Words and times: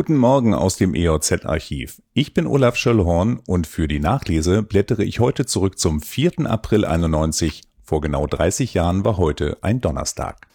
Guten 0.00 0.16
Morgen 0.16 0.54
aus 0.54 0.76
dem 0.76 0.94
EOZ-Archiv. 0.94 2.00
Ich 2.14 2.32
bin 2.32 2.46
Olaf 2.46 2.74
Schöllhorn 2.74 3.38
und 3.46 3.66
für 3.66 3.86
die 3.86 4.00
Nachlese 4.00 4.62
blättere 4.62 5.04
ich 5.04 5.20
heute 5.20 5.44
zurück 5.44 5.78
zum 5.78 6.00
4. 6.00 6.46
April 6.46 6.86
91. 6.86 7.64
Vor 7.82 8.00
genau 8.00 8.26
30 8.26 8.72
Jahren 8.72 9.04
war 9.04 9.18
heute 9.18 9.58
ein 9.60 9.82
Donnerstag. 9.82 10.48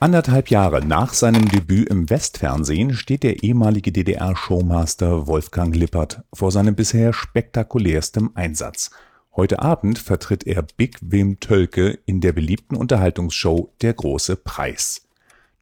Anderthalb 0.00 0.50
Jahre 0.50 0.84
nach 0.84 1.14
seinem 1.14 1.48
Debüt 1.48 1.88
im 1.88 2.10
Westfernsehen 2.10 2.94
steht 2.94 3.22
der 3.22 3.44
ehemalige 3.44 3.92
DDR-Showmaster 3.92 5.28
Wolfgang 5.28 5.76
Lippert 5.76 6.24
vor 6.34 6.50
seinem 6.50 6.74
bisher 6.74 7.12
spektakulärstem 7.12 8.32
Einsatz. 8.34 8.90
Heute 9.36 9.60
Abend 9.60 10.00
vertritt 10.00 10.48
er 10.48 10.64
Big 10.76 10.98
Wim 11.00 11.38
Tölke 11.38 11.96
in 12.06 12.20
der 12.20 12.32
beliebten 12.32 12.74
Unterhaltungsshow 12.74 13.72
Der 13.82 13.92
große 13.92 14.34
Preis. 14.34 15.06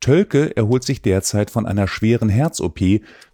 Tölke 0.01 0.57
erholt 0.57 0.85
sich 0.85 1.02
derzeit 1.02 1.51
von 1.51 1.66
einer 1.66 1.88
schweren 1.88 2.29
Herz-OP, 2.29 2.80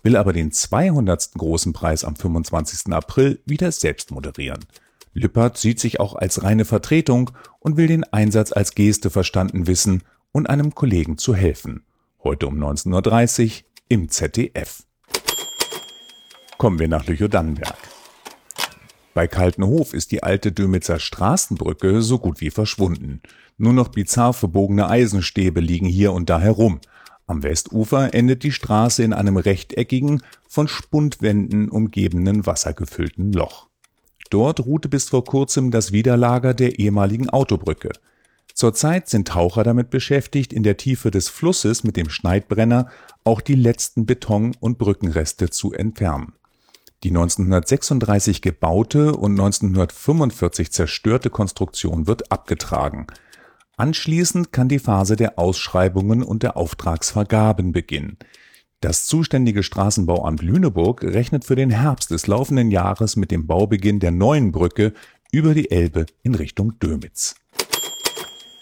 will 0.03 0.17
aber 0.17 0.33
den 0.33 0.53
200. 0.53 1.33
Großen 1.37 1.73
Preis 1.73 2.05
am 2.05 2.17
25. 2.17 2.93
April 2.93 3.41
wieder 3.45 3.71
selbst 3.73 4.11
moderieren. 4.11 4.65
Lippert 5.13 5.57
sieht 5.57 5.79
sich 5.79 6.01
auch 6.01 6.15
als 6.15 6.43
reine 6.43 6.65
Vertretung 6.65 7.31
und 7.61 7.77
will 7.77 7.87
den 7.87 8.05
Einsatz 8.05 8.53
als 8.53 8.75
Geste 8.75 9.11
verstanden 9.11 9.67
wissen 9.67 10.03
und 10.33 10.49
einem 10.49 10.75
Kollegen 10.75 11.19
zu 11.19 11.35
helfen. 11.35 11.85
Heute 12.23 12.49
um 12.49 12.57
19.30 12.57 13.45
Uhr 13.45 13.65
im 13.89 14.09
ZDF. 14.09 14.83
Kommen 16.59 16.79
wir 16.79 16.89
nach 16.89 17.07
Lüchow-Dannenberg. 17.07 17.94
Bei 19.15 19.29
Kaltenhof 19.29 19.95
ist 19.95 20.11
die 20.11 20.25
alte 20.25 20.51
Dömitzer 20.51 20.99
Straßenbrücke 20.99 22.03
so 22.03 22.19
gut 22.19 22.41
wie 22.41 22.51
verschwunden. 22.51 23.23
Nur 23.57 23.73
noch 23.73 23.89
bizarr 23.89 24.33
verbogene 24.33 24.91
Eisenstäbe 24.91 25.61
liegen 25.61 25.87
hier 25.87 26.13
und 26.13 26.29
da 26.29 26.41
herum. 26.41 26.81
Am 27.29 27.45
Westufer 27.45 28.13
endet 28.13 28.43
die 28.43 28.51
Straße 28.51 29.05
in 29.05 29.13
einem 29.13 29.37
rechteckigen, 29.37 30.21
von 30.49 30.67
Spundwänden 30.67 31.69
umgebenen 31.69 32.45
wassergefüllten 32.45 33.33
Loch. 33.33 33.69
Dort 34.31 34.67
ruhte 34.67 34.89
bis 34.89 35.09
vor 35.09 35.25
kurzem 35.25 35.71
das 35.71 35.93
Widerlager 35.93 36.53
der 36.53 36.81
ehemaligen 36.81 37.31
Autobrücke. 37.31 37.91
Zurzeit 38.53 39.09
sind 39.09 39.29
Taucher 39.29 39.63
damit 39.63 39.91
beschäftigt, 39.91 40.53
in 40.53 40.65
der 40.65 40.77
Tiefe 40.77 41.13
des 41.13 41.29
Flusses 41.29 41.85
mit 41.85 41.97
dem 41.97 42.11
Schneidbrenner 42.11 42.89
auch 43.23 43.41
die 43.41 43.55
letzten 43.55 44.07
Beton 44.07 44.57
und 44.59 44.79
Brückenreste 44.79 45.51
zu 45.51 45.73
entfernen. 45.73 46.33
Die 47.05 47.11
1936 47.11 48.41
gebaute 48.41 49.15
und 49.15 49.33
1945 49.33 50.73
zerstörte 50.73 51.29
Konstruktion 51.29 52.07
wird 52.07 52.33
abgetragen. 52.33 53.07
Anschließend 53.77 54.53
kann 54.53 54.71
die 54.71 54.79
Phase 54.79 55.15
der 55.15 55.39
Ausschreibungen 55.39 56.23
und 56.23 56.43
der 56.43 56.57
Auftragsvergaben 56.57 57.73
beginnen. 57.73 58.17
Das 58.81 59.07
zuständige 59.07 59.63
Straßenbauamt 59.63 60.41
Lüneburg 60.41 61.03
rechnet 61.03 61.45
für 61.45 61.57
den 61.57 61.69
Herbst 61.69 62.11
des 62.11 62.27
laufenden 62.27 62.71
Jahres 62.71 63.17
mit 63.17 63.31
dem 63.31 63.47
Baubeginn 63.47 64.01
der 64.01 64.11
neuen 64.11 64.51
Brücke 64.51 64.95
über 65.31 65.53
die 65.53 65.71
Elbe 65.71 66.07
in 66.23 66.35
Richtung 66.35 66.79
Dömitz. 66.79 67.35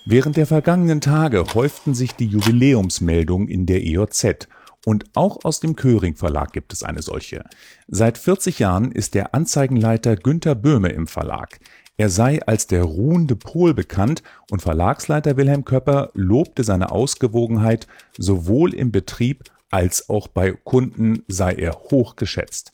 Während 0.05 0.37
der 0.37 0.49
vergangenen 0.49 1.01
Tage 1.01 1.45
häuften 1.55 1.95
sich 1.95 2.17
die 2.17 2.27
Jubiläumsmeldungen 2.27 3.47
in 3.47 3.67
der 3.67 3.85
EOZ 3.85 4.49
und 4.85 5.05
auch 5.15 5.45
aus 5.45 5.61
dem 5.61 5.77
Köring 5.77 6.17
Verlag 6.17 6.53
gibt 6.53 6.73
es 6.73 6.83
eine 6.83 7.03
solche. 7.03 7.45
Seit 7.89 8.19
40 8.19 8.59
Jahren 8.59 8.93
ist 8.93 9.15
der 9.15 9.35
Anzeigenleiter 9.35 10.17
Günter 10.17 10.55
Böhme 10.55 10.89
im 10.89 11.07
Verlag. 11.07 11.61
Er 11.97 12.09
sei 12.09 12.41
als 12.47 12.67
der 12.67 12.83
ruhende 12.83 13.37
Pol 13.37 13.75
bekannt 13.75 14.23
und 14.51 14.63
Verlagsleiter 14.63 15.37
Wilhelm 15.37 15.65
Köpper 15.65 16.11
lobte 16.15 16.65
seine 16.65 16.91
Ausgewogenheit 16.91 17.87
sowohl 18.19 18.75
im 18.75 18.91
Betrieb 18.91 19.45
als 19.71 20.09
auch 20.09 20.29
bei 20.29 20.53
Kunden 20.53 21.23
sei 21.29 21.55
er 21.55 21.73
hoch 21.91 22.17
geschätzt. 22.17 22.73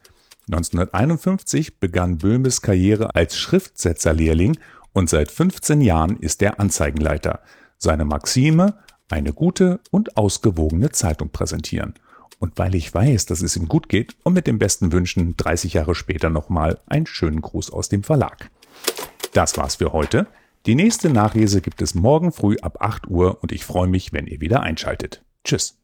1951 0.51 1.79
begann 1.79 2.19
Böhmes 2.19 2.63
Karriere 2.63 3.15
als 3.15 3.37
Schriftsetzerlehrling 3.37 4.59
und 4.93 5.11
seit 5.11 5.31
15 5.31 5.81
Jahren 5.81 6.17
ist 6.17 6.43
er 6.43 6.59
Anzeigenleiter. 6.59 7.41
Seine 7.77 8.05
Maxime, 8.05 8.75
eine 9.09 9.33
gute 9.33 9.81
und 9.91 10.17
ausgewogene 10.17 10.91
Zeitung 10.91 11.31
präsentieren. 11.31 11.95
Und 12.39 12.59
weil 12.59 12.75
ich 12.75 12.93
weiß, 12.93 13.27
dass 13.27 13.43
es 13.43 13.57
ihm 13.57 13.69
gut 13.69 13.89
geht 13.89 14.17
und 14.23 14.35
mit 14.35 14.47
den 14.47 14.59
besten 14.59 14.93
Wünschen 14.93 15.37
30 15.37 15.75
Jahre 15.75 15.95
später 15.95 16.31
nochmal 16.31 16.79
einen 16.87 17.07
schönen 17.07 17.41
Gruß 17.41 17.71
aus 17.71 17.89
dem 17.89 18.05
Verlag. 18.05 18.51
Das 19.33 19.57
war's 19.57 19.77
für 19.77 19.93
heute. 19.93 20.27
Die 20.67 20.75
nächste 20.75 21.11
Nachlese 21.11 21.61
gibt 21.61 21.83
es 21.83 21.95
morgen 21.95 22.33
früh 22.33 22.57
ab 22.59 22.79
8 22.81 23.09
Uhr 23.09 23.39
und 23.43 23.53
ich 23.53 23.65
freue 23.65 23.89
mich, 23.89 24.13
wenn 24.13 24.27
ihr 24.27 24.41
wieder 24.41 24.63
einschaltet. 24.63 25.23
Tschüss. 25.45 25.78